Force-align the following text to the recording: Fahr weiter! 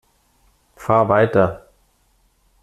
Fahr 0.75 1.09
weiter! 1.09 1.69